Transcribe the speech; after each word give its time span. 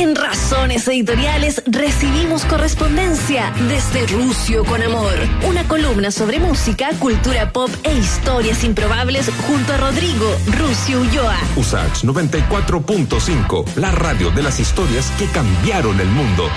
En 0.00 0.16
Razones 0.16 0.88
Editoriales 0.88 1.62
recibimos 1.66 2.46
correspondencia 2.46 3.52
desde 3.68 4.06
Rusio 4.06 4.64
con 4.64 4.82
Amor, 4.82 5.12
una 5.46 5.68
columna 5.68 6.10
sobre 6.10 6.38
música, 6.38 6.88
cultura 6.98 7.52
pop 7.52 7.68
e 7.82 7.92
historias 7.92 8.64
improbables 8.64 9.30
junto 9.46 9.74
a 9.74 9.76
Rodrigo 9.76 10.24
Rusio 10.58 11.02
Ulloa. 11.02 11.36
Usach 11.54 12.02
94.5, 12.02 13.76
la 13.76 13.90
radio 13.90 14.30
de 14.30 14.42
las 14.42 14.58
historias 14.58 15.10
que 15.18 15.26
cambiaron 15.26 16.00
el 16.00 16.08
mundo. 16.08 16.48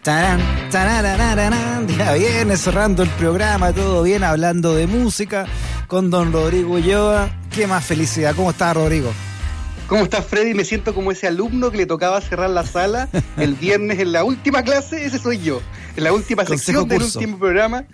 Tarán, 0.00 0.40
tararararán, 0.70 1.86
día 1.86 2.14
viernes 2.14 2.62
cerrando 2.62 3.02
el 3.02 3.10
programa, 3.10 3.74
todo 3.74 4.02
bien, 4.02 4.24
hablando 4.24 4.74
de 4.74 4.86
música 4.86 5.44
con 5.86 6.08
don 6.08 6.32
Rodrigo 6.32 6.76
Ulloa. 6.76 7.28
Qué 7.50 7.66
más 7.66 7.84
felicidad. 7.84 8.34
¿Cómo 8.34 8.52
está 8.52 8.72
Rodrigo? 8.72 9.12
¿Cómo 9.94 10.02
estás, 10.06 10.26
Freddy? 10.26 10.54
Me 10.54 10.64
siento 10.64 10.92
como 10.92 11.12
ese 11.12 11.28
alumno 11.28 11.70
que 11.70 11.76
le 11.76 11.86
tocaba 11.86 12.20
cerrar 12.20 12.50
la 12.50 12.66
sala 12.66 13.08
el 13.36 13.54
viernes 13.54 14.00
en 14.00 14.10
la 14.10 14.24
última 14.24 14.64
clase. 14.64 15.04
Ese 15.04 15.20
soy 15.20 15.38
yo. 15.38 15.62
En 15.94 16.02
la 16.02 16.12
última 16.12 16.44
sección 16.44 16.88
del 16.88 17.00
último 17.00 17.38
programa. 17.38 17.84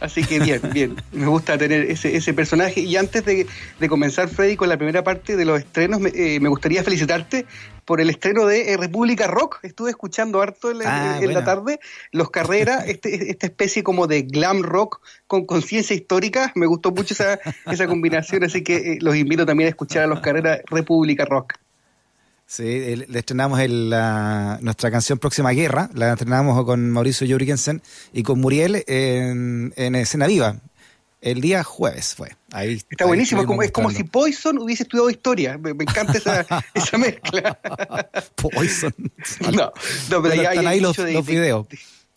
Así 0.00 0.24
que 0.24 0.38
bien, 0.40 0.60
bien. 0.72 0.96
Me 1.12 1.26
gusta 1.26 1.56
tener 1.56 1.82
ese, 1.90 2.16
ese 2.16 2.34
personaje. 2.34 2.80
Y 2.80 2.96
antes 2.96 3.24
de, 3.24 3.46
comenzar, 3.88 4.28
Freddy, 4.28 4.56
con 4.56 4.68
la 4.68 4.76
primera 4.76 5.02
parte 5.02 5.36
de 5.36 5.44
los 5.44 5.58
estrenos, 5.58 6.00
me, 6.00 6.10
eh, 6.10 6.38
gustaría 6.40 6.82
felicitarte 6.82 7.46
por 7.84 8.00
el 8.00 8.10
estreno 8.10 8.46
de 8.46 8.72
eh, 8.72 8.76
República 8.76 9.26
Rock. 9.26 9.60
Estuve 9.62 9.90
escuchando 9.90 10.42
harto 10.42 10.70
en, 10.70 10.78
la 10.78 11.16
ah, 11.16 11.44
tarde 11.44 11.80
los 12.12 12.30
carreras, 12.30 12.84
este, 12.88 13.30
esta 13.30 13.46
especie 13.46 13.82
como 13.82 14.06
de 14.06 14.22
glam 14.22 14.62
rock 14.62 15.00
con 15.26 15.46
conciencia 15.46 15.94
histórica. 15.94 16.52
Me 16.54 16.66
gustó 16.66 16.90
mucho 16.90 17.14
esa, 17.14 17.38
esa 17.70 17.86
combinación, 17.86 18.44
así 18.44 18.62
que 18.62 18.76
eh, 18.76 18.98
los 19.00 19.16
invito 19.16 19.46
también 19.46 19.68
a 19.68 19.70
escuchar 19.70 20.04
a 20.04 20.06
los 20.06 20.20
carreras 20.20 20.60
República 20.70 21.24
Rock. 21.24 21.54
Sí, 22.48 22.94
le 23.08 23.18
estrenamos 23.18 23.58
el, 23.58 23.90
nuestra 24.60 24.92
canción 24.92 25.18
Próxima 25.18 25.50
Guerra, 25.50 25.90
la 25.94 26.12
estrenamos 26.12 26.64
con 26.64 26.90
Mauricio 26.90 27.26
Jurgensen 27.26 27.82
y 28.12 28.22
con 28.22 28.40
Muriel 28.40 28.84
en, 28.86 29.72
Escena 29.96 30.28
Viva. 30.28 30.56
El 31.20 31.40
día 31.40 31.64
jueves 31.64 32.14
fue. 32.14 32.36
Ahí, 32.52 32.80
Está 32.88 33.04
buenísimo, 33.04 33.40
es 33.40 33.48
como, 33.48 33.62
es 33.64 33.72
como 33.72 33.90
si 33.90 34.04
Poison 34.04 34.58
hubiese 34.58 34.84
estudiado 34.84 35.10
historia. 35.10 35.58
Me, 35.58 35.70
encanta 35.70 36.12
esa, 36.12 36.46
esa 36.74 36.98
mezcla. 36.98 37.58
Poison. 38.36 38.94
no, 39.52 39.72
no, 40.08 40.22
pero 40.22 40.32
ahí, 40.34 40.40
están 40.40 40.66
ahí 40.68 40.78
los, 40.78 40.96
videos. 41.26 41.66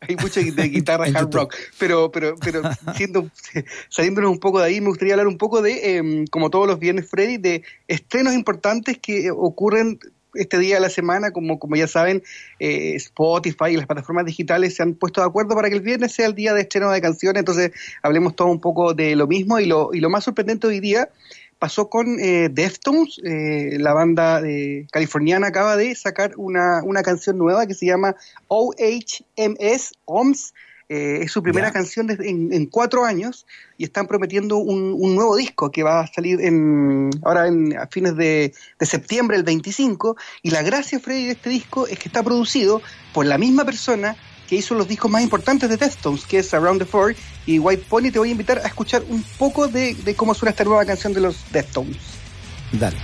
hay 0.01 0.15
mucho 0.15 0.41
de 0.41 0.63
guitarra 0.69 1.05
hard 1.05 1.33
rock, 1.33 1.55
pero, 1.79 2.11
pero, 2.11 2.35
pero 2.35 2.61
siendo, 2.95 3.31
saliéndonos 3.89 4.29
un 4.29 4.39
poco 4.39 4.59
de 4.59 4.67
ahí, 4.67 4.79
me 4.79 4.89
gustaría 4.89 5.15
hablar 5.15 5.27
un 5.27 5.39
poco 5.39 5.63
de, 5.63 5.97
em, 5.97 6.27
como 6.27 6.51
todos 6.51 6.67
los 6.67 6.77
viernes, 6.77 7.09
Freddy, 7.09 7.37
de 7.37 7.63
estrenos 7.87 8.35
importantes 8.35 8.99
que 8.99 9.31
ocurren 9.31 9.99
este 10.33 10.57
día 10.59 10.75
de 10.75 10.81
la 10.81 10.89
semana, 10.89 11.31
como, 11.31 11.59
como 11.59 11.75
ya 11.75 11.87
saben, 11.87 12.23
eh, 12.59 12.95
Spotify 12.95 13.71
y 13.71 13.77
las 13.77 13.87
plataformas 13.87 14.25
digitales 14.25 14.75
se 14.75 14.83
han 14.83 14.93
puesto 14.93 15.21
de 15.21 15.27
acuerdo 15.27 15.55
para 15.55 15.69
que 15.69 15.75
el 15.75 15.81
viernes 15.81 16.11
sea 16.11 16.27
el 16.27 16.35
día 16.35 16.53
de 16.53 16.61
estreno 16.61 16.91
de 16.91 17.01
canciones, 17.01 17.39
entonces 17.39 17.71
hablemos 18.01 18.35
todo 18.35 18.49
un 18.49 18.59
poco 18.59 18.93
de 18.93 19.15
lo 19.15 19.27
mismo. 19.27 19.59
Y 19.59 19.65
lo, 19.65 19.93
y 19.93 19.99
lo 19.99 20.09
más 20.09 20.23
sorprendente 20.23 20.67
hoy 20.67 20.79
día 20.79 21.09
pasó 21.59 21.89
con 21.89 22.19
eh, 22.19 22.49
Deftones, 22.49 23.19
eh, 23.23 23.77
la 23.79 23.93
banda 23.93 24.41
de, 24.41 24.87
californiana 24.91 25.47
acaba 25.47 25.75
de 25.75 25.93
sacar 25.93 26.33
una, 26.37 26.81
una 26.83 27.03
canción 27.03 27.37
nueva 27.37 27.67
que 27.67 27.73
se 27.73 27.85
llama 27.85 28.15
OHMS, 28.47 29.93
OMS, 30.05 30.53
eh, 30.89 31.19
es 31.21 31.31
su 31.31 31.43
primera 31.43 31.71
canción 31.71 32.09
en, 32.09 32.65
cuatro 32.65 33.05
años 33.05 33.45
y 33.77 33.83
están 33.83 34.07
prometiendo 34.07 34.57
un, 34.57 35.15
nuevo 35.15 35.35
disco 35.35 35.69
que 35.69 35.83
va 35.83 36.01
a 36.01 36.07
salir 36.07 36.41
en, 36.41 37.11
ahora 37.23 37.47
en, 37.47 37.77
a 37.77 37.85
fines 37.85 38.15
de, 38.15 38.53
septiembre, 38.81 39.37
el 39.37 39.43
25. 39.43 40.17
Y 40.41 40.49
la 40.49 40.63
gracia, 40.63 40.99
Freddy, 40.99 41.25
de 41.25 41.31
este 41.33 41.51
disco 41.51 41.85
es 41.85 41.99
que 41.99 42.09
está 42.09 42.23
producido 42.23 42.81
por 43.13 43.27
la 43.27 43.37
misma 43.37 43.65
persona 43.65 44.15
que 44.47 44.55
hizo 44.55 44.73
los 44.73 44.87
discos 44.87 45.11
más 45.11 45.21
importantes 45.21 45.69
de 45.69 45.77
Deftones, 45.77 46.25
que 46.25 46.39
es 46.39 46.51
Around 46.55 46.79
the 46.79 46.85
Four 46.85 47.15
y 47.45 47.59
White 47.59 47.85
Pony. 47.87 48.09
Te 48.11 48.17
voy 48.17 48.29
a 48.29 48.31
invitar 48.31 48.57
a 48.57 48.67
escuchar 48.67 49.03
un 49.07 49.23
poco 49.37 49.67
de, 49.67 49.93
de 49.93 50.15
cómo 50.15 50.33
suena 50.33 50.49
esta 50.49 50.63
nueva 50.63 50.85
canción 50.85 51.13
de 51.13 51.21
los 51.21 51.51
Deftones. 51.51 51.97
Dale. 52.71 52.97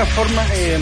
Forma, 0.00 0.42
eh, 0.54 0.78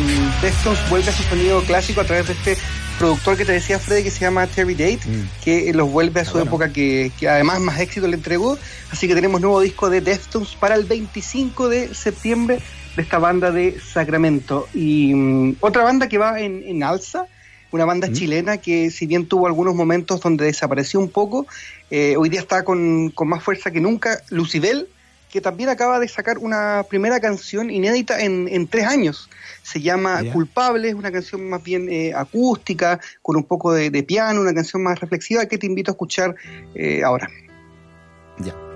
vuelve 0.88 1.10
a 1.10 1.12
su 1.12 1.22
sonido 1.24 1.60
clásico 1.64 2.00
a 2.00 2.04
través 2.04 2.28
de 2.28 2.32
este 2.32 2.56
productor 2.98 3.36
que 3.36 3.44
te 3.44 3.52
decía 3.52 3.78
Freddy 3.78 4.04
que 4.04 4.10
se 4.10 4.20
llama 4.20 4.46
Terry 4.46 4.74
Date, 4.74 5.00
mm. 5.04 5.28
que 5.42 5.72
los 5.74 5.90
vuelve 5.90 6.20
a 6.20 6.24
su 6.24 6.38
época 6.38 6.72
que, 6.72 7.10
además 7.28 7.60
más 7.60 7.80
éxito 7.80 8.06
le 8.06 8.16
entregó. 8.16 8.56
Así 8.90 9.08
que 9.08 9.14
tenemos 9.14 9.40
nuevo 9.40 9.60
disco 9.60 9.90
de 9.90 10.00
Deftones 10.00 10.54
para 10.54 10.76
el 10.76 10.84
25 10.84 11.68
de 11.68 11.92
septiembre 11.94 12.60
de 12.94 13.02
esta 13.02 13.18
banda 13.18 13.50
de 13.50 13.78
Sacramento. 13.80 14.68
Y 14.74 15.12
mm, 15.12 15.56
otra 15.60 15.82
banda 15.82 16.08
que 16.08 16.18
va 16.18 16.40
en, 16.40 16.82
alza, 16.82 17.26
una 17.72 17.84
banda 17.84 18.08
mm. 18.08 18.12
chilena 18.12 18.58
que 18.58 18.90
si 18.90 19.06
bien 19.06 19.26
tuvo 19.26 19.48
algunos 19.48 19.74
momentos 19.74 20.20
donde 20.20 20.44
desapareció 20.44 21.00
un 21.00 21.10
poco, 21.10 21.46
eh, 21.90 22.16
hoy 22.16 22.28
día 22.28 22.40
está 22.40 22.62
con, 22.62 23.10
con 23.10 23.28
más 23.28 23.42
fuerza 23.42 23.72
que 23.72 23.80
nunca, 23.80 24.22
Lucibel 24.30 24.88
que 25.30 25.40
también 25.40 25.68
acaba 25.68 25.98
de 25.98 26.08
sacar 26.08 26.38
una 26.38 26.84
primera 26.88 27.20
canción 27.20 27.70
inédita 27.70 28.20
en, 28.20 28.48
en 28.48 28.66
tres 28.66 28.86
años. 28.86 29.30
Se 29.62 29.80
llama 29.80 30.22
Culpable, 30.32 30.88
es 30.88 30.94
una 30.94 31.12
canción 31.12 31.48
más 31.48 31.62
bien 31.62 31.88
eh, 31.88 32.12
acústica, 32.14 33.00
con 33.22 33.36
un 33.36 33.44
poco 33.44 33.72
de, 33.72 34.02
piano, 34.02 34.40
una 34.40 34.54
canción 34.54 34.82
más 34.82 34.98
reflexiva 35.00 35.46
que 35.46 35.58
te 35.58 35.66
invito 35.66 35.90
a 35.90 35.94
escuchar 35.94 36.34
eh, 36.74 37.02
ahora. 37.04 37.28
Ya. 38.38 38.69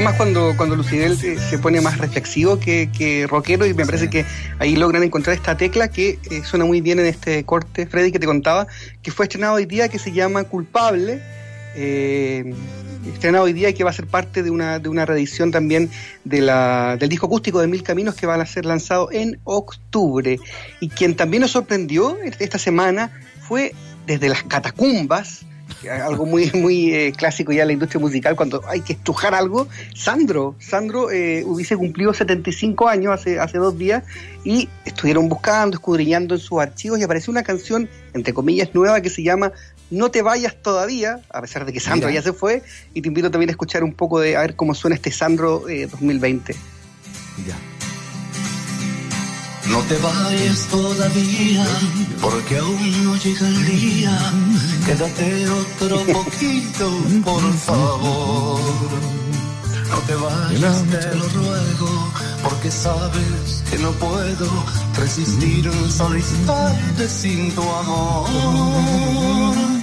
Más 0.00 0.16
cuando, 0.16 0.54
cuando 0.56 0.76
Lucidel 0.76 1.16
se, 1.16 1.58
pone 1.58 1.80
más 1.80 1.98
reflexivo 1.98 2.58
que, 2.58 2.90
que, 2.96 3.26
rockero 3.26 3.64
y 3.64 3.74
me 3.74 3.86
parece 3.86 4.10
que 4.10 4.24
ahí 4.58 4.76
logran 4.76 5.02
encontrar 5.02 5.36
esta 5.36 5.56
tecla 5.56 5.88
que 5.88 6.18
eh, 6.30 6.42
suena 6.44 6.64
muy 6.64 6.80
bien 6.80 6.98
en 6.98 7.06
este 7.06 7.44
corte, 7.44 7.86
Freddy, 7.86 8.12
que 8.12 8.18
te 8.18 8.26
contaba, 8.26 8.66
que 9.02 9.10
fue 9.10 9.26
estrenado 9.26 9.54
hoy 9.54 9.66
día, 9.66 9.88
que 9.88 9.98
se 9.98 10.12
llama 10.12 10.44
Culpable. 10.44 11.22
Eh, 11.76 12.54
estrenado 13.12 13.44
hoy 13.44 13.52
día 13.52 13.68
y 13.68 13.74
que 13.74 13.84
va 13.84 13.90
a 13.90 13.94
ser 13.94 14.06
parte 14.06 14.42
de 14.42 14.50
una, 14.50 14.78
de 14.78 14.88
una 14.88 15.06
reedición 15.06 15.50
también 15.50 15.90
de 16.24 16.40
la, 16.40 16.96
del 16.98 17.08
disco 17.08 17.26
acústico 17.26 17.60
de 17.60 17.66
Mil 17.66 17.82
Caminos 17.82 18.14
que 18.14 18.26
va 18.26 18.34
a 18.34 18.46
ser 18.46 18.64
lanzado 18.64 19.10
en 19.12 19.40
octubre. 19.44 20.38
Y 20.80 20.88
quien 20.88 21.16
también 21.16 21.42
nos 21.42 21.52
sorprendió 21.52 22.16
esta 22.38 22.58
semana 22.58 23.10
fue 23.40 23.74
desde 24.06 24.28
las 24.28 24.42
catacumbas 24.42 25.44
algo 25.90 26.26
muy 26.26 26.50
muy 26.54 26.94
eh, 26.94 27.12
clásico 27.16 27.52
ya 27.52 27.62
en 27.62 27.68
la 27.68 27.72
industria 27.72 28.00
musical 28.00 28.36
cuando 28.36 28.62
hay 28.66 28.80
que 28.80 28.94
estrujar 28.94 29.34
algo. 29.34 29.68
Sandro, 29.94 30.54
Sandro 30.58 31.10
eh, 31.10 31.44
hubiese 31.44 31.76
cumplido 31.76 32.12
75 32.14 32.88
años 32.88 33.12
hace, 33.12 33.38
hace 33.38 33.58
dos 33.58 33.76
días 33.76 34.04
y 34.44 34.68
estuvieron 34.84 35.28
buscando, 35.28 35.76
escudriñando 35.76 36.34
en 36.34 36.40
sus 36.40 36.60
archivos 36.60 36.98
y 36.98 37.02
apareció 37.02 37.30
una 37.30 37.42
canción, 37.42 37.88
entre 38.12 38.34
comillas, 38.34 38.74
nueva 38.74 39.00
que 39.00 39.10
se 39.10 39.22
llama 39.22 39.52
No 39.90 40.10
te 40.10 40.22
vayas 40.22 40.56
todavía, 40.62 41.20
a 41.30 41.40
pesar 41.40 41.66
de 41.66 41.72
que 41.72 41.80
Sandro 41.80 42.10
ya 42.10 42.22
se 42.22 42.32
fue, 42.32 42.62
y 42.94 43.02
te 43.02 43.08
invito 43.08 43.30
también 43.30 43.50
a 43.50 43.52
escuchar 43.52 43.84
un 43.84 43.92
poco 43.92 44.18
de 44.18 44.36
a 44.36 44.40
ver 44.40 44.56
cómo 44.56 44.74
suena 44.74 44.96
este 44.96 45.10
Sandro 45.10 45.60
2020. 45.60 46.52
Eh, 46.52 46.56
ya. 47.46 47.56
No 49.70 49.80
te 49.80 49.96
vayas 49.96 50.66
todavía, 50.66 51.66
porque 52.20 52.58
aún 52.58 53.04
no 53.04 53.16
llega 53.16 53.48
el 53.48 53.66
día. 53.66 54.32
Quédate 54.84 55.48
otro 55.48 56.04
poquito, 56.12 56.90
por 57.24 57.52
favor. 57.54 58.60
No 59.88 59.98
te 60.00 60.14
vayas, 60.14 60.84
te 60.84 61.16
lo 61.16 61.28
ruego, 61.28 62.12
porque 62.42 62.70
sabes 62.70 63.62
que 63.70 63.78
no 63.78 63.90
puedo 63.92 64.48
resistir 64.96 65.68
un 65.68 65.90
solo 65.90 66.16
instante 66.16 67.08
sin 67.08 67.54
tu 67.54 67.62
amor. 67.62 69.73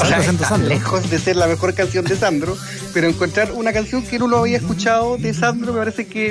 O 0.00 0.04
sea, 0.04 0.18
está 0.18 0.58
lejos 0.58 1.08
de 1.10 1.18
ser 1.18 1.36
la 1.36 1.46
mejor 1.46 1.74
canción 1.74 2.04
de 2.04 2.16
Sandro, 2.16 2.56
pero 2.92 3.08
encontrar 3.08 3.52
una 3.52 3.72
canción 3.72 4.02
que 4.02 4.18
no 4.18 4.28
lo 4.28 4.38
había 4.38 4.58
escuchado 4.58 5.16
de 5.16 5.32
Sandro 5.32 5.72
me 5.72 5.78
parece 5.78 6.06
que 6.06 6.30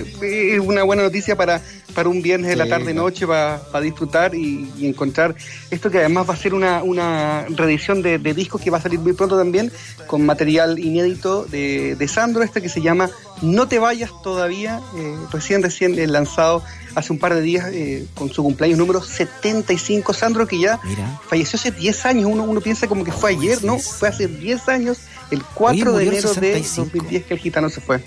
es 0.55 0.59
una 0.59 0.83
buena 0.83 1.03
noticia 1.03 1.35
para, 1.35 1.61
para 1.93 2.09
un 2.09 2.21
viernes 2.21 2.49
de 2.49 2.55
la 2.55 2.67
tarde-noche 2.67 3.25
para 3.25 3.81
disfrutar 3.81 4.35
y, 4.35 4.69
encontrar 4.81 5.35
esto 5.71 5.89
que 5.89 5.99
además 5.99 6.29
va 6.29 6.33
a 6.33 6.37
ser 6.37 6.53
una, 6.53 6.83
una 6.83 7.45
reedición 7.49 8.01
de, 8.01 8.19
discos 8.19 8.61
que 8.61 8.69
va 8.69 8.77
a 8.77 8.81
salir 8.81 8.99
muy 8.99 9.13
pronto 9.13 9.37
también 9.37 9.71
con 10.05 10.25
material 10.25 10.77
inédito 10.77 11.45
de, 11.45 11.95
de 11.95 12.07
Sandro, 12.07 12.43
este 12.43 12.61
que 12.61 12.69
se 12.69 12.81
llama 12.81 13.09
No 13.41 13.67
te 13.67 13.79
vayas 13.79 14.11
todavía, 14.23 14.81
eh, 14.95 15.17
recién, 15.31 15.61
recién 15.61 16.11
lanzado 16.11 16.63
hace 16.95 17.11
un 17.11 17.19
par 17.19 17.33
de 17.33 17.41
días 17.41 17.69
eh, 17.73 18.07
con 18.15 18.31
su 18.31 18.41
cumpleaños 18.41 18.79
número 18.79 19.01
75, 19.03 20.13
Sandro, 20.13 20.47
que 20.47 20.59
ya 20.59 20.79
falleció 21.27 21.57
hace 21.57 21.71
10 21.71 22.05
años. 22.05 22.29
Uno, 22.31 22.43
uno 22.43 22.61
piensa 22.61 22.87
como 22.87 23.03
que 23.03 23.11
fue 23.11 23.31
ayer, 23.31 23.63
¿no? 23.63 23.77
Fue 23.77 24.07
hace 24.07 24.27
10 24.27 24.69
años, 24.69 24.99
el 25.31 25.43
4 25.43 25.93
de 25.93 26.07
enero 26.07 26.33
de 26.33 26.61
2010 26.61 27.25
que 27.25 27.33
el 27.33 27.39
gitano 27.39 27.69
se 27.69 27.81
fue. 27.81 28.03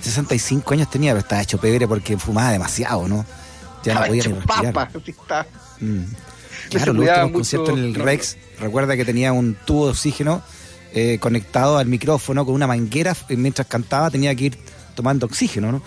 65 0.00 0.74
años 0.74 0.90
tenía, 0.90 1.12
pero 1.12 1.20
estaba 1.20 1.42
hecho 1.42 1.58
pebre 1.58 1.88
porque 1.88 2.18
fumaba 2.18 2.50
demasiado, 2.50 3.08
¿no? 3.08 3.24
Ya 3.82 3.94
no 3.94 4.06
podía 4.06 4.24
ni 4.24 4.32
respirar. 4.34 4.72
Papa, 4.72 4.90
está. 5.06 5.46
Mm. 5.80 6.02
Claro, 6.70 6.92
el 6.92 6.98
último 7.00 7.32
concierto 7.32 7.72
en 7.72 7.78
el 7.78 7.94
Rex, 7.94 8.36
recuerda 8.58 8.96
que 8.96 9.04
tenía 9.04 9.32
un 9.32 9.56
tubo 9.66 9.86
de 9.86 9.92
oxígeno 9.92 10.42
eh, 10.94 11.18
conectado 11.18 11.76
al 11.76 11.86
micrófono 11.86 12.46
con 12.46 12.54
una 12.54 12.68
manguera 12.68 13.16
y 13.28 13.36
mientras 13.36 13.66
cantaba 13.66 14.10
tenía 14.12 14.32
que 14.34 14.44
ir 14.44 14.58
tomando 14.94 15.26
oxígeno, 15.26 15.72
¿no? 15.72 15.82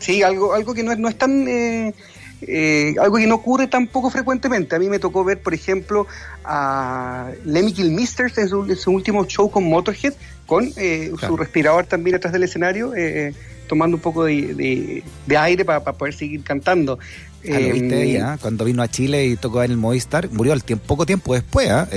Sí, 0.00 0.22
algo, 0.22 0.54
algo 0.54 0.74
que 0.74 0.82
no 0.82 0.92
es, 0.92 0.98
no 0.98 1.08
es 1.08 1.16
tan... 1.16 1.46
Eh, 1.46 1.94
eh, 2.42 2.94
algo 2.98 3.18
que 3.18 3.26
no 3.26 3.34
ocurre 3.36 3.66
tan 3.66 3.86
poco 3.86 4.10
frecuentemente. 4.10 4.74
A 4.74 4.78
mí 4.78 4.88
me 4.88 4.98
tocó 4.98 5.22
ver, 5.22 5.40
por 5.40 5.54
ejemplo, 5.54 6.06
a 6.42 7.30
Lemmy 7.44 7.72
Kilmister 7.72 8.32
en 8.34 8.48
su, 8.48 8.64
en 8.64 8.76
su 8.76 8.90
último 8.90 9.26
show 9.26 9.50
con 9.50 9.64
Motorhead, 9.64 10.14
con 10.46 10.72
eh, 10.76 11.12
su 11.20 11.36
respirador 11.36 11.84
también 11.86 12.16
atrás 12.16 12.32
del 12.32 12.42
escenario, 12.42 12.92
tomando 13.68 13.98
un 13.98 14.00
poco 14.02 14.24
de, 14.24 15.04
aire 15.38 15.64
para 15.64 15.80
poder 15.84 16.14
seguir 16.14 16.42
cantando. 16.42 16.98
Ah, 17.48 17.58
lo 17.58 17.72
viste 17.72 18.16
em, 18.16 18.38
cuando 18.38 18.64
vino 18.64 18.82
a 18.82 18.88
Chile 18.88 19.26
y 19.26 19.36
tocó 19.36 19.62
en 19.62 19.70
el 19.70 19.76
Movistar, 19.76 20.30
murió 20.30 20.52
al 20.52 20.62
tiempo, 20.62 20.86
poco 20.86 21.06
tiempo 21.06 21.34
después, 21.34 21.70
¿ah? 21.70 21.88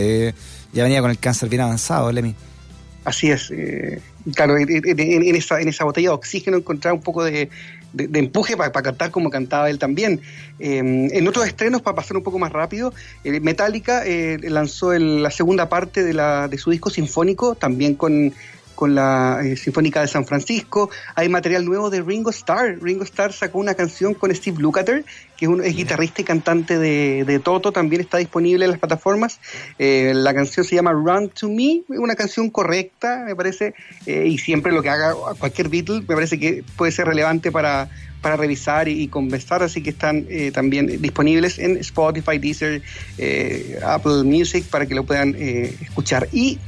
ya 0.73 0.83
venía 0.83 1.01
con 1.01 1.11
el 1.11 1.19
cáncer 1.19 1.49
bien 1.49 1.61
avanzado, 1.61 2.11
Lemmy. 2.11 2.35
Así 3.03 3.29
es. 3.29 3.51
claro, 4.33 4.57
en, 4.57 5.35
esa, 5.35 5.59
en 5.59 5.67
esa 5.67 5.83
botella 5.83 6.09
de 6.09 6.15
oxígeno 6.15 6.57
encontrar 6.57 6.93
un 6.93 7.01
poco 7.01 7.23
de, 7.23 7.49
de, 7.93 8.19
empuje 8.19 8.57
para 8.57 8.71
cantar 8.71 9.11
como 9.11 9.29
cantaba 9.29 9.69
él 9.69 9.79
también. 9.79 10.21
Em, 10.59 11.09
en 11.11 11.27
otros 11.27 11.47
estrenos, 11.47 11.81
para 11.81 11.95
pasar 11.95 12.17
un 12.17 12.23
poco 12.23 12.39
más 12.39 12.51
rápido, 12.51 12.93
eh, 13.23 13.39
Metallica 13.39 14.05
eh, 14.05 14.37
lanzó 14.41 14.93
la 14.93 15.31
segunda 15.31 15.69
parte 15.69 16.03
de, 16.03 16.13
la, 16.13 16.47
de 16.47 16.57
su 16.57 16.71
disco 16.71 16.89
sinfónico, 16.89 17.55
también 17.55 17.95
con 17.95 18.33
con 18.83 18.95
la 18.95 19.39
eh, 19.41 19.55
Sinfónica 19.55 20.01
de 20.01 20.09
San 20.09 20.25
Francisco. 20.25 20.89
Hay 21.15 21.29
material 21.29 21.63
nuevo 21.63 21.89
de 21.89 22.01
Ringo 22.01 22.31
Starr. 22.31 22.79
Ringo 22.81 23.05
Starr 23.05 23.31
sacó 23.31 23.59
una 23.59 23.75
canción 23.75 24.13
con 24.13 24.35
Steve 24.35 24.57
Lukather, 24.59 25.05
que 25.37 25.45
es, 25.45 25.49
un, 25.49 25.61
guitarrista 25.61 26.19
y 26.19 26.25
cantante 26.25 26.77
de, 26.77 27.39
Toto, 27.41 27.71
también 27.71 28.01
está 28.01 28.17
disponible 28.17 28.65
en 28.65 28.71
las 28.71 28.81
plataformas. 28.81 29.39
Eh, 29.79 30.11
la 30.13 30.33
canción 30.33 30.65
se 30.65 30.75
llama 30.75 30.91
Run 30.91 31.29
to 31.29 31.47
Me, 31.47 31.83
una 31.87 32.15
canción 32.15 32.49
correcta, 32.49 33.23
me 33.25 33.37
parece, 33.37 33.73
eh, 34.05 34.27
y 34.27 34.37
siempre 34.37 34.73
lo 34.73 34.83
que 34.83 34.89
haga 34.89 35.13
cualquier 35.39 35.69
Beatle 35.69 36.01
me 36.01 36.15
parece 36.15 36.37
que 36.37 36.65
puede 36.75 36.91
ser 36.91 37.07
relevante 37.07 37.53
para, 37.53 37.89
para 38.21 38.35
revisar 38.35 38.89
y, 38.89 39.07
conversar, 39.07 39.63
así 39.63 39.81
que 39.81 39.91
están 39.91 40.27
también 40.51 40.87
disponibles 41.01 41.57
en 41.57 41.77
Spotify, 41.77 42.37
Deezer, 42.37 42.81
Apple 43.85 44.23
Music 44.25 44.65
para 44.69 44.85
que 44.85 44.93
lo 44.93 45.05
puedan 45.05 45.35
escuchar. 45.35 46.27
Y 46.33 46.59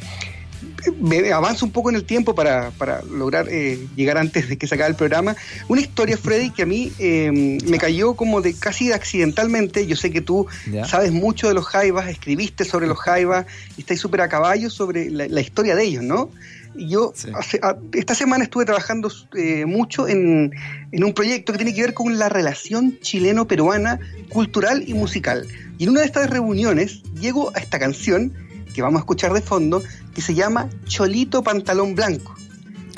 me 1.00 1.32
avanzo 1.32 1.66
un 1.66 1.72
poco 1.72 1.90
en 1.90 1.96
el 1.96 2.04
tiempo 2.04 2.36
para, 2.36 2.72
lograr 3.12 3.48
eh, 3.50 3.80
llegar 3.96 4.18
antes 4.18 4.50
de 4.50 4.58
que 4.58 4.68
se 4.68 4.76
acabe 4.76 4.92
el 4.92 4.96
programa. 4.96 5.36
Una 5.68 5.82
historia, 5.82 6.18
Freddy, 6.18 6.50
que 6.52 6.64
a 6.64 6.66
mí 6.66 6.92
em, 7.00 7.58
me 7.68 7.78
cayó 7.78 8.16
como 8.16 8.42
de 8.42 8.54
casi 8.54 8.92
accidentalmente. 8.92 9.86
Yo 9.88 9.96
sé 9.96 10.12
que 10.12 10.22
tú 10.22 10.48
sabes 10.88 11.12
mucho 11.12 11.48
de 11.48 11.54
los 11.54 11.66
Jaivas, 11.66 12.08
escribiste 12.10 12.66
sobre 12.66 12.88
los 12.88 12.98
Jaivas 12.98 13.46
y 13.78 13.82
estás 13.82 14.00
súper 14.00 14.22
a 14.22 14.30
caballo 14.30 14.70
sobre 14.70 15.10
la, 15.10 15.42
historia 15.42 15.76
de 15.76 15.84
ellos, 15.84 16.04
¿no? 16.04 16.30
yo 16.78 17.14
esta 17.94 18.16
semana 18.16 18.44
estuve 18.44 18.66
trabajando 18.66 19.10
eh, 19.38 19.66
mucho 19.66 20.10
en, 20.10 20.52
en, 20.92 21.04
un 21.06 21.14
proyecto 21.14 21.54
que 21.54 21.58
tiene 21.58 21.74
que 21.74 21.82
ver 21.82 21.94
con 21.94 22.20
la 22.20 22.28
relación 22.28 23.00
chileno-peruana 23.00 24.00
cultural 24.28 24.84
y 24.86 24.94
musical. 24.94 25.48
Y 25.78 25.86
en 25.86 25.92
una 25.92 26.02
de 26.02 26.08
estas 26.08 26.30
reuniones 26.30 27.02
llego 27.14 27.56
a 27.56 27.60
esta 27.60 27.80
canción 27.80 28.34
que 28.76 28.82
vamos 28.82 29.00
a 29.00 29.02
escuchar 29.02 29.34
de 29.34 29.42
fondo, 29.42 29.82
que 30.14 30.22
se 30.22 30.36
llama 30.36 30.70
Cholito 30.86 31.42
Pantalón 31.42 31.96
Blanco. 31.96 32.36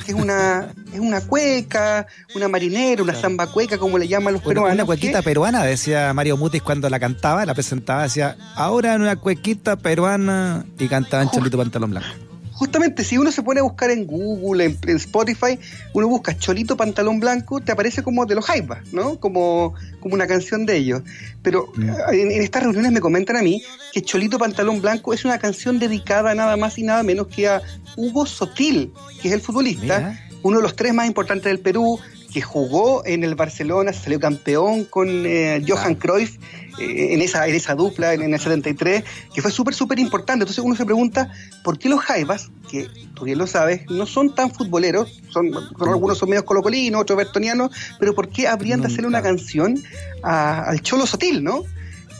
Que 0.03 0.11
es 0.11 0.17
una, 0.17 0.73
es 0.93 0.99
una 0.99 1.21
cueca, 1.21 2.07
una 2.35 2.47
marinera, 2.47 3.03
una 3.03 3.13
samba 3.13 3.47
cueca, 3.47 3.77
como 3.77 3.97
le 3.97 4.07
llaman 4.07 4.33
los 4.33 4.41
peruanos. 4.41 4.73
Una 4.73 4.85
cuequita 4.85 5.21
peruana, 5.21 5.63
decía 5.63 6.13
Mario 6.13 6.35
Mutis 6.37 6.63
cuando 6.63 6.89
la 6.89 6.99
cantaba, 6.99 7.45
la 7.45 7.53
presentaba, 7.53 8.03
decía, 8.03 8.35
ahora 8.55 8.95
en 8.95 9.01
una 9.01 9.15
cuequita 9.15 9.75
peruana, 9.75 10.65
y 10.79 10.87
cantaba 10.87 11.23
en 11.23 11.29
Cholito 11.29 11.57
Pantalón 11.57 11.91
Blanco 11.91 12.26
justamente 12.57 13.03
si 13.03 13.19
uno 13.19 13.31
se 13.31 13.43
pone 13.43 13.59
a 13.59 13.63
buscar 13.63 13.91
en 13.91 14.07
Google, 14.07 14.65
en, 14.65 14.95
Spotify, 14.95 15.59
uno 15.93 16.07
busca 16.07 16.35
Cholito 16.35 16.75
Pantalón 16.75 17.19
Blanco, 17.19 17.61
te 17.61 17.71
aparece 17.71 18.01
como 18.01 18.25
de 18.25 18.33
los 18.33 18.45
Jaivas, 18.45 18.79
¿no? 18.91 19.19
Como, 19.19 19.75
como 19.99 20.15
una 20.15 20.25
canción 20.25 20.65
de 20.65 20.75
ellos. 20.75 21.03
Pero 21.43 21.71
mm. 21.75 21.89
en, 22.13 22.31
estas 22.41 22.63
reuniones 22.63 22.91
me 22.91 22.99
comentan 22.99 23.37
a 23.37 23.43
mí 23.43 23.61
que 23.93 24.01
Cholito 24.01 24.39
Pantalón 24.39 24.81
Blanco 24.81 25.13
es 25.13 25.23
una 25.23 25.37
canción 25.37 25.77
dedicada 25.77 26.33
nada 26.33 26.57
más 26.57 26.79
y 26.79 26.83
nada 26.83 27.03
menos 27.03 27.27
que 27.27 27.47
a 27.47 27.61
Hugo 27.95 28.25
Sotil, 28.25 28.91
que 29.21 29.27
es 29.27 29.35
el 29.35 29.41
futbolista, 29.41 30.19
uno 30.41 30.57
de 30.57 30.63
los 30.63 30.75
tres 30.75 30.95
más 30.95 31.05
importantes 31.05 31.51
del 31.51 31.59
Perú, 31.59 31.99
que 32.31 32.41
jugó 32.41 33.05
en 33.05 33.23
el 33.23 33.35
Barcelona, 33.35 33.93
salió 33.93 34.19
campeón 34.19 34.85
con 34.85 35.07
eh, 35.09 35.63
Johan 35.67 35.95
Cruyff 35.95 36.37
eh, 36.79 37.13
en, 37.13 37.21
esa, 37.21 37.47
en 37.47 37.55
esa 37.55 37.75
dupla, 37.75 38.13
en, 38.13 38.33
el 38.33 38.39
73, 38.39 39.03
que 39.33 39.41
fue 39.41 39.51
súper, 39.51 39.73
súper 39.73 39.99
importante. 39.99 40.43
Entonces 40.43 40.63
uno 40.63 40.75
se 40.75 40.85
pregunta, 40.85 41.31
¿por 41.63 41.79
qué 41.79 41.89
los 41.89 42.01
Jaivas, 42.01 42.49
que 42.69 42.87
tú 43.15 43.25
bien 43.25 43.37
lo 43.37 43.47
sabes, 43.47 43.89
no 43.89 44.05
son 44.05 44.35
tan 44.35 44.51
futboleros, 44.51 45.21
son, 45.29 45.51
algunos 45.79 46.17
son 46.17 46.29
medios 46.29 46.45
colocolinos, 46.45 47.01
otros 47.01 47.17
bertonianos, 47.17 47.71
pero 47.99 48.13
¿por 48.13 48.29
qué 48.29 48.47
habrían 48.47 48.81
de 48.81 48.87
hacerle 48.87 49.07
una 49.07 49.21
canción 49.21 49.81
al 50.23 50.81
Cholo 50.81 51.05
Sotil, 51.05 51.43
no? 51.43 51.63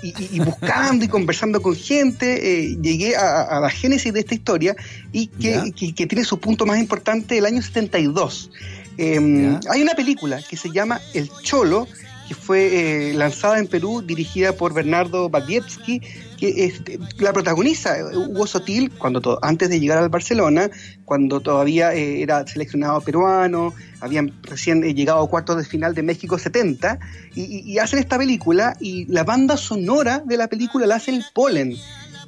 Y, 0.04 0.40
buscando 0.40 1.04
y 1.04 1.08
conversando 1.08 1.60
con 1.60 1.76
gente, 1.76 2.70
eh, 2.70 2.78
llegué 2.80 3.16
a, 3.16 3.60
la 3.60 3.70
génesis 3.70 4.14
de 4.14 4.20
esta 4.20 4.36
historia 4.36 4.76
y 5.12 5.26
que, 5.28 5.74
que, 5.74 6.06
tiene 6.06 6.24
su 6.24 6.40
punto 6.40 6.68
más 6.68 6.78
importante 6.78 7.36
el 7.40 7.48
año 7.48 7.64
72. 7.64 8.52
Em, 8.98 9.60
hay 9.70 9.82
una 9.82 9.94
película 9.94 10.42
que 10.42 10.58
se 10.58 10.72
llama 10.72 11.00
El 11.14 11.30
Cholo, 11.44 11.88
que 12.28 12.36
fue 12.36 13.12
eh, 13.12 13.14
lanzada 13.14 13.58
en 13.60 13.68
Perú, 13.68 14.02
dirigida 14.02 14.52
por 14.52 14.74
Bernardo 14.74 15.30
Bagievski, 15.30 16.02
que 16.38 16.66
este, 16.66 17.00
la 17.20 17.32
protagoniza 17.32 17.96
Hugo 18.14 18.46
Sotil 18.46 18.92
cuando 18.92 19.40
antes 19.42 19.70
de 19.70 19.80
llegar 19.80 20.00
al 20.00 20.10
Barcelona, 20.10 20.70
cuando 21.06 21.40
todavía 21.40 21.94
eh, 21.94 22.22
era 22.22 22.46
seleccionado 22.46 23.00
peruano, 23.02 23.74
habían 24.02 24.34
recién 24.44 24.84
eh, 24.84 24.94
llegado 24.94 25.24
a 25.24 25.30
cuartos 25.30 25.58
de 25.58 25.64
final 25.64 25.96
de 25.96 26.04
México 26.04 26.38
70, 26.38 27.00
y, 27.34 27.72
y, 27.72 27.80
hacen 27.80 28.00
esta 28.00 28.18
película 28.18 28.76
y 28.80 29.06
la 29.06 29.24
banda 29.24 29.56
sonora 29.56 30.22
de 30.26 30.38
la 30.38 30.48
película 30.48 30.86
la 30.86 30.96
hace 30.96 31.12
el 31.12 31.24
Polen 31.34 31.76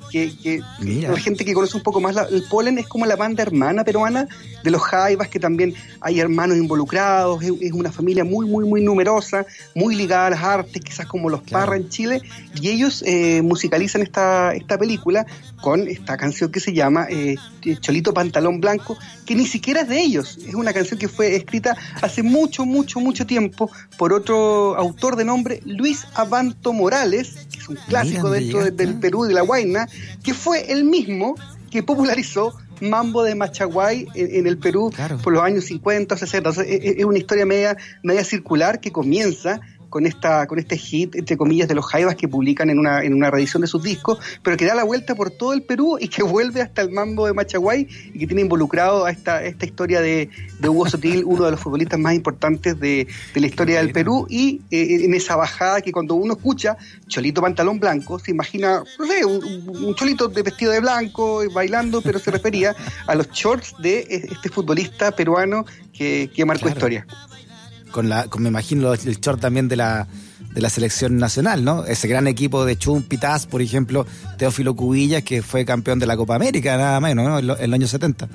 que, 0.09 0.61
la 0.81 1.17
gente 1.17 1.45
que 1.45 1.53
conoce 1.53 1.77
un 1.77 1.83
poco 1.83 2.01
más 2.01 2.15
el 2.31 2.43
polen 2.43 2.77
es 2.77 2.87
como 2.87 3.05
la 3.05 3.15
banda 3.15 3.43
hermana 3.43 3.83
peruana 3.83 4.27
de 4.63 4.71
los 4.71 4.81
jaivas, 4.81 5.29
que 5.29 5.39
también 5.39 5.73
hay 6.01 6.19
hermanos 6.19 6.57
involucrados, 6.57 7.41
es, 7.43 7.71
una 7.71 7.91
familia 7.91 8.23
muy, 8.23 8.45
muy, 8.45 8.65
muy 8.65 8.81
numerosa, 8.81 9.45
muy 9.75 9.95
ligada 9.95 10.27
a 10.27 10.29
las 10.31 10.43
artes, 10.43 10.83
quizás 10.83 11.05
como 11.05 11.29
los 11.29 11.41
Parra 11.41 11.77
en 11.77 11.89
Chile, 11.89 12.21
y 12.59 12.69
ellos 12.69 13.03
eh, 13.05 13.41
musicalizan 13.41 14.01
esta, 14.01 14.53
esta 14.53 14.77
película 14.77 15.25
con 15.61 15.87
esta 15.87 16.17
canción 16.17 16.51
que 16.51 16.59
se 16.59 16.73
llama 16.73 17.07
eh, 17.09 17.35
Cholito 17.79 18.13
Pantalón 18.13 18.59
Blanco, 18.59 18.97
que 19.25 19.35
ni 19.35 19.45
siquiera 19.45 19.81
es 19.81 19.89
de 19.89 20.01
ellos, 20.01 20.39
es 20.45 20.55
una 20.55 20.73
canción 20.73 20.99
que 20.99 21.07
fue 21.07 21.35
escrita 21.35 21.75
hace 22.01 22.23
mucho, 22.23 22.65
mucho, 22.65 22.99
mucho 22.99 23.25
tiempo 23.25 23.69
por 23.97 24.13
otro 24.13 24.75
autor 24.75 25.15
de 25.15 25.25
nombre 25.25 25.61
Luis 25.65 26.05
Abanto 26.15 26.73
Morales, 26.73 27.47
que 27.59 27.63
es 27.63 27.69
un 27.69 27.75
clásico 27.87 28.29
dentro 28.29 28.71
del 28.71 28.99
Perú 28.99 29.25
y 29.25 29.29
de 29.29 29.33
la 29.33 29.41
Guaina, 29.41 29.87
que 30.23 30.33
fue 30.33 30.71
el 30.71 30.83
mismo 30.83 31.35
que 31.69 31.83
popularizó 31.83 32.53
Mambo 32.81 33.23
de 33.23 33.35
Machaguay 33.35 34.07
en, 34.15 34.47
el 34.47 34.57
Perú 34.57 34.91
por 35.21 35.33
los 35.33 35.43
años 35.43 35.65
50, 35.65 36.15
60. 36.15 36.49
es, 36.65 37.05
una 37.05 37.17
historia 37.17 37.45
media, 37.45 37.77
media 38.03 38.23
circular 38.23 38.79
que 38.79 38.91
comienza 38.91 39.59
con 39.89 40.05
esta 40.05 40.47
con 40.47 40.59
este 40.59 40.77
hit, 40.77 41.15
entre 41.15 41.37
comillas, 41.37 41.67
de 41.67 41.75
los 41.75 41.85
Jaivas 41.85 42.15
que 42.15 42.27
publican 42.27 42.69
en 42.69 42.79
una, 42.79 43.03
en 43.03 43.13
una 43.13 43.29
reedición 43.31 43.61
de 43.61 43.67
sus 43.67 43.83
discos, 43.83 44.19
pero 44.43 44.55
que 44.57 44.65
da 44.65 44.75
la 44.75 44.83
vuelta 44.83 45.15
por 45.15 45.31
todo 45.31 45.53
el 45.53 45.63
Perú 45.63 45.97
y 45.99 46.07
que 46.07 46.23
vuelve 46.35 46.61
hasta 46.61 46.81
el 46.81 46.91
mambo 46.91 47.25
de 47.27 47.33
Machaguay 47.33 47.87
y 48.13 48.19
que 48.19 48.27
tiene 48.27 48.41
involucrado 48.41 49.05
a 49.05 49.11
esta, 49.11 49.43
esta 49.43 49.65
historia 49.65 50.01
de, 50.01 50.29
de 50.59 50.69
Hugo 50.69 50.87
Sotil, 50.87 51.23
uno 51.25 51.45
de 51.45 51.51
los 51.51 51.59
futbolistas 51.59 51.99
más 51.99 52.13
importantes 52.13 52.79
de, 52.79 53.07
de 53.33 53.41
la 53.41 53.47
historia 53.47 53.79
del 53.79 53.91
Perú, 53.91 54.27
y 54.29 54.61
eh, 54.71 55.05
en 55.05 55.13
esa 55.13 55.35
bajada 55.35 55.81
que 55.81 55.91
cuando 55.91 56.15
uno 56.15 56.33
escucha 56.33 56.77
Cholito 57.07 57.41
Pantalón 57.41 57.79
Blanco, 57.79 58.19
se 58.19 58.31
imagina, 58.31 58.83
no 58.99 59.05
sé, 59.07 59.25
un, 59.25 59.43
un 59.43 59.95
Cholito 59.95 60.27
de 60.27 60.43
vestido 60.43 60.71
de 60.71 60.79
blanco, 60.79 61.41
bailando, 61.53 62.01
pero 62.01 62.19
se 62.19 62.31
refería 62.31 62.75
a 63.07 63.15
los 63.15 63.29
shorts 63.31 63.73
de 63.81 64.05
este 64.09 64.49
futbolista 64.49 65.11
peruano 65.11 65.65
que, 65.93 66.29
que 66.33 66.45
marcó 66.45 66.59
Claro. 66.59 66.77
historia. 66.77 67.07
Con 67.91 68.09
la, 68.09 68.27
con, 68.27 68.43
me 68.43 68.49
imagino 68.49 68.93
el 68.93 69.19
short 69.19 69.39
también 69.41 69.67
de 69.67 69.75
la 69.75 70.07
de 70.53 70.61
la 70.61 70.69
selección 70.69 71.17
nacional, 71.17 71.63
¿no? 71.63 71.85
Ese 71.85 72.07
gran 72.07 72.27
equipo 72.27 72.65
de 72.65 72.75
Chumpitas, 72.75 73.45
por 73.45 73.61
ejemplo, 73.61 74.07
Teófilo 74.37 74.75
Cubillas, 74.75 75.21
que 75.21 75.43
fue 75.43 75.63
campeón 75.63 75.99
de 75.99 76.07
la 76.07 76.17
Copa 76.17 76.35
América, 76.35 76.75
nada 76.75 76.99
menos, 76.99 77.27
¿no? 77.27 77.37
En, 77.39 77.45
lo- 77.47 77.59
en 77.59 77.69
los 77.69 77.75
años 77.75 77.89
70. 77.91 78.27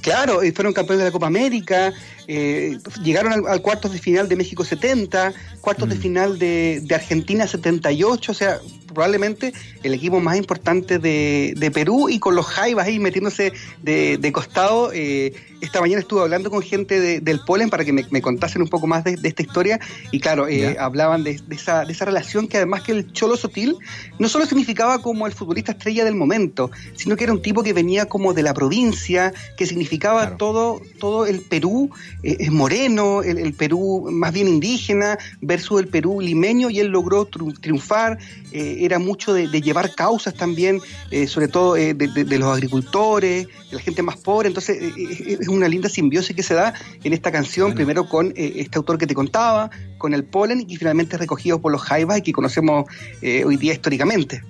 Claro, 0.00 0.42
y 0.42 0.52
fueron 0.52 0.72
campeones 0.72 1.00
de 1.00 1.04
la 1.06 1.12
Copa 1.12 1.26
América, 1.26 1.92
eh, 2.26 2.78
llegaron 3.02 3.32
al, 3.32 3.46
al 3.46 3.60
cuartos 3.60 3.92
de 3.92 3.98
final 3.98 4.28
de 4.28 4.36
México 4.36 4.64
70, 4.64 5.32
cuartos 5.60 5.88
de 5.88 5.96
final 5.96 6.38
de, 6.38 6.80
de 6.82 6.94
Argentina 6.94 7.46
78, 7.46 8.32
o 8.32 8.34
sea, 8.34 8.58
probablemente 8.94 9.52
el 9.82 9.92
equipo 9.94 10.20
más 10.20 10.36
importante 10.36 10.98
de, 10.98 11.54
de 11.56 11.70
Perú 11.70 12.08
y 12.08 12.18
con 12.18 12.34
los 12.34 12.46
Jaivas 12.46 12.86
ahí 12.86 12.98
metiéndose 12.98 13.52
de, 13.82 14.16
de 14.18 14.32
costado. 14.32 14.90
eh, 14.94 15.32
esta 15.60 15.80
mañana 15.80 16.00
estuve 16.00 16.20
hablando 16.20 16.50
con 16.50 16.60
gente 16.60 17.00
de- 17.00 17.20
del 17.20 17.40
Polen 17.40 17.70
para 17.70 17.86
que 17.86 17.92
me, 17.92 18.04
me 18.10 18.20
contasen 18.20 18.60
un 18.60 18.68
poco 18.68 18.86
más 18.86 19.02
de, 19.02 19.16
esta 19.22 19.40
historia 19.42 19.80
y 20.12 20.20
claro, 20.20 20.46
eh, 20.46 20.76
hablaban 20.78 21.24
esa, 21.26 21.86
de 21.86 21.92
esa 21.92 22.04
relación 22.04 22.48
que 22.48 22.58
además 22.58 22.82
que 22.82 22.92
el 22.92 23.12
Cholo 23.12 23.34
Sotil 23.38 23.74
no 24.18 24.28
solo 24.28 24.44
significaba 24.44 25.00
como 25.00 25.26
el 25.26 25.32
futbolista 25.32 25.72
estrella 25.72 26.04
del 26.04 26.16
momento, 26.16 26.70
sino 26.96 27.16
que 27.16 27.24
era 27.24 27.32
un 27.32 27.40
tipo 27.40 27.62
que 27.62 27.72
venía 27.72 28.04
como 28.06 28.34
de 28.34 28.42
la 28.42 28.52
provincia, 28.52 29.32
que 29.56 29.64
significaba 29.66 30.20
Claro. 30.20 30.36
todo, 30.36 30.82
todo 30.98 31.24
el 31.24 31.40
Perú 31.40 31.90
eh, 32.22 32.36
es 32.40 32.50
moreno, 32.52 33.22
el, 33.22 33.38
el 33.38 33.54
Perú 33.54 34.08
más 34.10 34.34
bien 34.34 34.48
indígena 34.48 35.16
versus 35.40 35.80
el 35.80 35.88
Perú 35.88 36.20
limeño 36.20 36.68
y 36.68 36.80
él 36.80 36.88
logró 36.88 37.26
triun- 37.30 37.58
triunfar, 37.58 38.18
eh, 38.52 38.83
era 38.84 38.98
mucho 38.98 39.32
de, 39.32 39.48
de 39.48 39.60
llevar 39.60 39.94
causas 39.94 40.34
también, 40.34 40.80
eh, 41.10 41.26
sobre 41.26 41.48
todo 41.48 41.76
eh, 41.76 41.94
de, 41.94 42.08
de- 42.08 42.24
de 42.24 42.38
los 42.38 42.52
agricultores, 42.52 43.46
de 43.46 43.76
la 43.76 43.80
gente 43.80 44.02
más 44.02 44.16
pobre, 44.16 44.48
entonces 44.48 44.76
eh, 44.80 45.38
es 45.40 45.48
una 45.48 45.68
linda 45.68 45.88
simbiosis 45.88 46.34
que 46.36 46.42
se 46.42 46.54
da 46.54 46.74
en 47.02 47.12
esta 47.12 47.32
canción, 47.32 47.66
Bueno. 47.68 47.76
primero 47.76 48.08
con 48.08 48.32
este 48.36 48.76
autor 48.78 48.98
que 48.98 49.06
te 49.06 49.14
contaba, 49.14 49.70
con 49.98 50.14
el 50.14 50.24
polen 50.24 50.64
y 50.68 50.76
finalmente 50.76 51.16
recogido 51.16 51.60
por 51.60 51.72
los 51.72 51.82
Jaivas 51.82 52.18
y 52.18 52.22
que 52.22 52.32
conocemos 52.32 52.84
hoy 53.22 53.56
día 53.56 53.72
históricamente. 53.72 54.42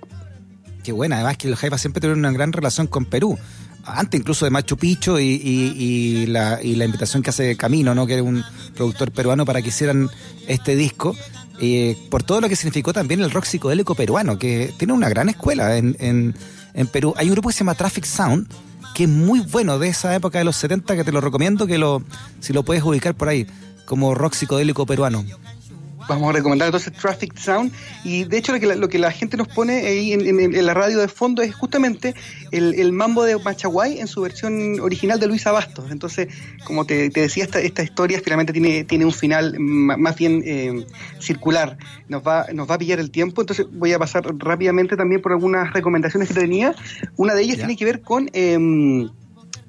Qué 0.83 0.93
buena, 0.93 1.17
además 1.17 1.39
que 1.39 1.49
los 1.49 1.59
Jaivas 1.59 1.81
siempre 1.81 2.01
tuvieron 2.01 2.19
una 2.19 2.33
gran 2.33 2.53
relación 2.53 2.87
con 2.87 3.05
Perú. 3.07 3.39
Antes 3.87 4.19
incluso 4.21 4.45
de 4.47 4.51
Machu 4.51 4.77
Picchu 4.79 5.19
y, 5.19 5.23
y- 5.43 5.75
y 5.77 6.27
la, 6.27 6.59
y 6.63 6.75
la 6.75 6.85
invitación 6.87 7.23
que 7.23 7.31
hace 7.31 7.55
Camino, 7.57 7.95
¿no? 7.95 8.07
que 8.07 8.15
era 8.15 8.23
un 8.23 8.43
productor 8.75 9.13
peruano, 9.13 9.45
para 9.45 9.61
que 9.63 9.69
hicieran 9.69 10.09
este 10.49 10.75
disco. 10.75 11.15
Eh, 11.61 11.97
por 12.11 12.23
todo 12.23 12.41
lo 12.41 12.49
que 12.49 12.57
significó 12.57 12.93
también 12.93 13.21
el 13.21 13.31
rock 13.31 13.45
psicodélico 13.45 13.95
peruano, 13.95 14.39
que 14.39 14.73
tiene 14.77 14.93
una 14.93 15.09
gran 15.09 15.29
escuela 15.29 15.77
en, 15.77 15.97
en, 16.01 16.35
en 16.75 16.87
Perú. 16.87 17.15
Hay 17.17 17.29
un 17.29 17.33
grupo 17.33 17.49
que 17.49 17.53
se 17.55 17.61
llama 17.61 17.75
Traffic 17.75 18.05
Sound, 18.05 18.49
que 18.95 19.05
es 19.05 19.11
muy 19.11 19.41
bueno 19.41 19.79
de 19.79 19.89
esa 19.89 20.15
época 20.15 20.39
de 20.39 20.45
los 20.45 20.57
70, 20.57 20.97
que 20.97 21.05
te 21.05 21.13
lo 21.13 21.21
recomiendo, 21.21 21.67
que 21.67 21.79
lo 21.79 22.03
si 22.41 22.53
lo 22.53 22.63
puedes 22.63 22.83
ubicar 22.83 23.15
por 23.15 23.29
ahí, 23.29 23.47
como 23.85 24.15
rock 24.15 24.35
psicodélico 24.35 24.87
peruano. 24.87 25.25
Vamos 26.07 26.29
a 26.29 26.33
recomendar 26.33 26.67
entonces 26.67 26.93
Traffic 26.93 27.35
Sound 27.39 27.73
y 28.05 28.25
de 28.25 28.37
hecho 28.37 28.53
lo 28.53 28.61
que 28.61 28.67
la, 28.67 28.75
lo 28.75 28.89
que 28.91 28.99
la 28.99 29.11
gente 29.11 29.37
nos 29.39 29.49
pone 29.49 29.87
ahí 29.87 30.13
en, 30.13 30.21
en- 30.27 30.55
en 30.55 30.67
la 30.67 30.75
radio 30.75 30.99
de 30.99 31.09
fondo 31.09 31.41
es 31.41 31.55
justamente 31.55 32.15
el, 32.53 32.75
el 32.75 32.93
mambo 32.93 33.25
de 33.25 33.39
Machaguay 33.39 34.01
en 34.01 34.07
su 34.07 34.21
versión 34.21 34.81
original 34.81 35.19
de 35.19 35.27
Luis 35.29 35.47
Abastos. 35.47 35.91
Entonces, 35.91 36.29
como 36.65 36.85
te, 36.85 37.09
te 37.09 37.21
decía, 37.21 37.45
esta, 37.45 37.59
esta 37.61 37.83
historia 37.83 38.21
finalmente 38.23 38.53
tiene, 38.53 38.85
tiene 38.85 39.07
un 39.07 39.13
final 39.13 39.57
más 39.59 40.15
bien 40.17 40.43
eh, 40.45 40.85
circular. 41.21 41.79
Nos 42.09 42.23
va, 42.23 42.47
nos 42.53 42.69
va 42.71 42.75
a 42.75 42.79
pillar 42.79 43.01
el 43.01 43.11
tiempo, 43.11 43.41
entonces 43.41 43.67
voy 43.73 43.93
a 43.95 43.99
pasar 43.99 44.25
rápidamente 44.39 44.97
también 44.97 45.23
por 45.23 45.33
algunas 45.33 45.73
recomendaciones 45.73 46.29
que 46.29 46.35
tenía. 46.35 46.75
Una 47.17 47.35
de 47.35 47.43
ellas 47.43 47.57
tiene 47.57 47.77
que 47.77 47.85
ver 47.87 48.03
con... 48.03 48.29
em, 48.33 49.09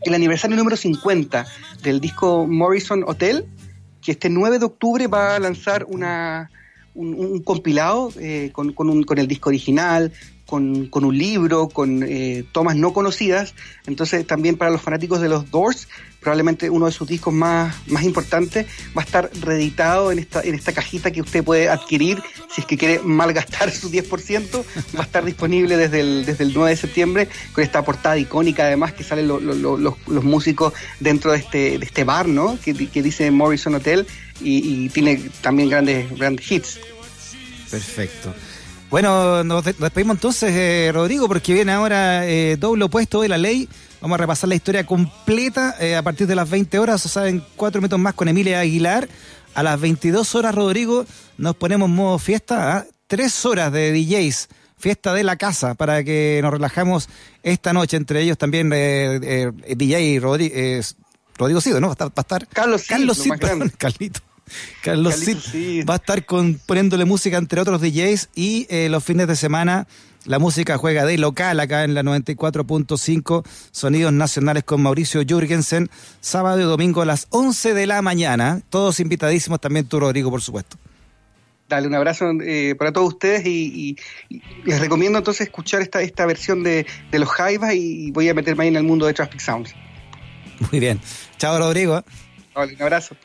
el 0.02 0.14
aniversario 0.14 0.56
número 0.56 0.78
50 0.78 1.48
del 1.82 2.00
disco 2.00 2.46
Morrison 2.46 3.04
Hotel, 3.08 3.46
que 4.06 4.12
este 4.14 4.30
9 4.30 4.60
de 4.60 4.66
octubre 4.66 5.08
va 5.08 5.36
a 5.36 5.40
lanzar 5.40 5.86
una, 5.90 6.50
un, 6.94 7.14
un 7.16 7.42
compilado 7.44 8.12
eh, 8.20 8.52
con, 8.54 8.72
con 8.74 8.90
un- 8.90 9.04
con 9.04 9.18
el 9.18 9.28
disco 9.28 9.50
original, 9.50 10.12
con, 10.46 10.90
un 10.92 11.18
libro, 11.18 11.68
con 11.70 12.04
eh, 12.04 12.44
tomas 12.52 12.76
no 12.76 12.94
conocidas. 12.94 13.54
Entonces 13.88 14.26
también 14.28 14.58
para 14.58 14.72
los 14.72 14.82
fanáticos 14.82 15.20
de 15.22 15.30
los 15.30 15.50
Doors, 15.52 15.88
probablemente 16.20 16.70
uno 16.70 16.86
de 16.88 16.92
sus 16.92 17.08
discos 17.08 17.34
más, 17.34 17.76
más 17.88 18.04
importantes 18.04 18.66
va 18.98 19.02
a 19.02 19.06
estar 19.06 19.30
reeditado 19.42 20.12
en 20.12 20.18
esta, 20.20 20.42
en 20.42 20.56
esta 20.56 20.72
cajita 20.74 21.12
que 21.12 21.22
usted 21.22 21.44
puede 21.44 21.70
adquirir 21.70 22.22
si 22.54 22.62
es 22.62 22.68
que 22.68 22.78
quiere 22.78 23.00
malgastar 23.04 23.72
su 23.72 23.92
10%. 23.92 24.64
Va 24.96 25.02
a 25.02 25.04
estar 25.04 25.24
disponible 25.26 25.78
desde 25.78 26.00
el, 26.00 26.26
desde 26.26 26.44
el 26.46 26.54
9 26.54 26.72
de 26.72 26.78
septiembre 26.78 27.28
con 27.54 27.64
esta 27.64 27.84
portada 27.84 28.18
icónica 28.18 28.64
además 28.66 28.94
que 28.94 29.04
salen 29.04 29.28
lo- 29.28 29.40
lo- 29.40 29.54
lo- 29.56 29.78
los, 29.78 29.94
los 30.08 30.24
músicos 30.24 30.74
dentro 31.00 31.32
de 31.32 31.40
este, 31.40 31.78
de 31.80 31.86
este 31.86 32.04
bar, 32.04 32.28
¿no? 32.28 32.58
Que, 32.64 32.74
que 32.74 33.02
dice 33.04 33.30
Morrison 33.32 33.76
Hotel 33.76 34.06
y, 34.42 34.86
y 34.86 34.90
tiene 34.90 35.22
también 35.42 35.70
grandes, 35.70 36.10
grandes 36.18 36.52
hits. 36.52 36.80
Perfecto. 37.70 38.34
Bueno, 38.90 39.44
nos, 39.44 39.66
de- 39.66 39.72
nos 39.74 39.80
despedimos 39.82 40.16
entonces, 40.18 40.52
eh, 40.54 40.92
Rodrigo, 40.94 41.28
porque 41.28 41.54
viene 41.54 41.72
ahora 41.72 42.26
eh, 42.28 42.56
doble 42.58 42.86
opuesto 42.86 43.22
de 43.22 43.30
la 43.30 43.38
ley. 43.38 43.68
Vamos 44.02 44.16
a 44.16 44.22
repasar 44.22 44.48
la 44.50 44.56
historia 44.56 44.86
completa 44.86 45.76
eh, 45.80 45.96
a 45.96 46.04
partir 46.04 46.28
de 46.28 46.36
las 46.36 46.50
20 46.50 46.78
horas, 46.80 47.06
o 47.06 47.10
sea, 47.10 47.28
en 47.28 47.44
cuatro 47.56 47.82
minutos 47.82 48.00
más 48.00 48.14
con 48.14 48.28
Emilia 48.28 48.60
Aguilar. 48.60 49.08
A 49.56 49.64
las 49.64 49.80
22 49.80 50.36
horas, 50.36 50.54
Rodrigo, 50.54 51.06
nos 51.38 51.56
ponemos 51.56 51.90
modo 51.90 52.20
fiesta. 52.20 52.78
¿ah? 52.78 52.86
Tres 53.08 53.46
horas 53.46 53.72
de 53.72 53.92
DJs, 53.94 54.50
fiesta 54.78 55.14
de 55.14 55.24
la 55.24 55.38
casa, 55.38 55.76
para 55.76 56.04
que 56.04 56.40
nos 56.44 56.52
relajamos 56.52 57.10
esta 57.42 57.74
noche. 57.74 57.98
Entre 57.98 58.22
ellos 58.22 58.38
también 58.38 58.72
eh, 58.74 59.20
eh, 59.24 59.76
DJ 59.76 60.20
Rodri- 60.22 60.52
eh, 60.54 60.82
Rodrigo 61.38 61.62
Cido, 61.62 61.80
¿no? 61.82 61.88
Va 61.90 61.96
a 62.16 62.22
estar. 62.22 62.48
Carlos 62.48 62.84
Carlos 62.88 63.18
Cid, 63.18 63.32
Carlito. 63.78 64.20
Carlos 64.82 65.16
Cid 65.16 65.38
Cid. 65.40 65.86
va 65.90 65.96
a 65.96 65.98
estar 65.98 66.26
con, 66.26 66.60
poniéndole 66.66 67.06
música 67.06 67.38
entre 67.38 67.60
otros 67.62 67.82
DJs 67.82 68.30
y 68.36 68.68
eh, 68.70 68.90
los 68.90 69.04
fines 69.04 69.28
de 69.28 69.36
semana 69.36 69.88
la 70.26 70.40
música 70.40 70.78
juega 70.78 71.06
de 71.06 71.18
local 71.20 71.60
acá 71.60 71.84
en 71.84 71.94
la 71.94 72.02
94.5 72.02 73.46
Sonidos 73.72 74.12
Nacionales 74.14 74.64
con 74.64 74.82
Mauricio 74.82 75.22
Jürgensen, 75.22 75.90
sábado 76.20 76.60
y 76.60 76.64
domingo 76.64 77.02
a 77.02 77.06
las 77.06 77.28
11 77.30 77.74
de 77.76 77.86
la 77.86 78.02
mañana. 78.02 78.62
Todos 78.70 79.00
invitadísimos, 79.00 79.62
también 79.62 79.86
tú 79.88 80.00
Rodrigo, 80.00 80.32
por 80.32 80.42
supuesto. 80.42 80.78
Dale, 81.70 81.88
un 81.88 81.96
abrazo 81.96 82.26
eh, 82.44 82.76
para 82.78 82.92
todos 82.92 83.10
ustedes 83.10 83.46
y, 83.46 83.96
y- 84.30 84.36
y 84.36 84.42
les 84.66 84.80
recomiendo 84.80 85.18
entonces 85.20 85.48
escuchar 85.48 85.82
esta, 85.84 86.02
esta 86.02 86.26
versión 86.26 86.64
de, 86.64 86.86
de 87.12 87.20
los 87.20 87.30
Jaivas 87.30 87.74
y 87.76 88.10
voy 88.12 88.28
a 88.30 88.34
meterme 88.34 88.64
ahí 88.64 88.70
en 88.70 88.76
el 88.78 88.84
mundo 88.84 89.06
de 89.08 89.14
Traffic 89.14 89.40
Sounds. 89.40 89.74
Muy 90.72 90.80
bien. 90.80 91.00
Chao 91.38 91.58
Rodrigo. 91.60 92.04
Vale, 92.56 92.74
un 92.76 92.82
abrazo. 92.82 93.16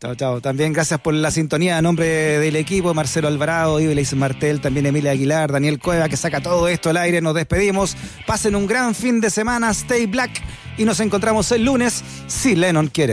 Chao, 0.00 0.14
chao. 0.14 0.40
También 0.40 0.72
gracias 0.72 0.98
por 0.98 1.12
la 1.12 1.30
sintonía 1.30 1.76
a 1.76 1.82
nombre 1.82 2.06
del 2.38 2.56
equipo, 2.56 2.94
Marcelo 2.94 3.28
Alvarado, 3.28 3.78
Ibeliz 3.80 4.14
Martel, 4.14 4.58
también 4.58 4.86
Emilia 4.86 5.10
Aguilar, 5.10 5.52
Daniel 5.52 5.78
Cueva, 5.78 6.08
que 6.08 6.16
saca 6.16 6.40
todo 6.40 6.68
esto 6.68 6.88
al 6.88 6.96
aire. 6.96 7.20
Nos 7.20 7.34
despedimos. 7.34 7.98
Pasen 8.26 8.54
un 8.56 8.66
gran 8.66 8.94
fin 8.94 9.20
de 9.20 9.28
semana. 9.28 9.68
Stay 9.72 10.06
black. 10.06 10.30
Y 10.78 10.86
nos 10.86 11.00
encontramos 11.00 11.52
el 11.52 11.66
lunes 11.66 12.02
si 12.28 12.56
Lennon 12.56 12.86
quiere. 12.86 13.08